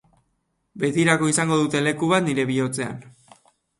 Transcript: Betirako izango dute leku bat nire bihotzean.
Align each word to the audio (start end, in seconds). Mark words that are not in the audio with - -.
Betirako 0.83 1.29
izango 1.33 1.59
dute 1.61 1.81
leku 1.89 2.09
bat 2.13 2.27
nire 2.31 2.47
bihotzean. 2.53 3.07